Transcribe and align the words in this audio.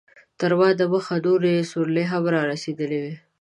تر 0.39 0.51
ما 0.59 0.69
دمخه 0.81 1.15
نورې 1.25 1.53
سورلۍ 1.71 2.05
هم 2.11 2.23
رارسېدلې 2.35 2.99
وې. 3.03 3.13